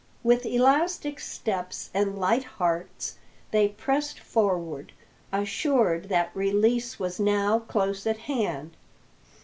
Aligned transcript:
With 0.23 0.47
elastic 0.47 1.19
steps 1.19 1.91
and 1.93 2.17
light 2.17 2.43
hearts 2.43 3.19
they 3.51 3.67
pressed 3.67 4.19
forward, 4.19 4.93
assured 5.31 6.09
that 6.09 6.31
release 6.35 6.97
was 6.97 7.19
now 7.19 7.59
close 7.59 8.07
at 8.07 8.17
hand. 8.17 8.75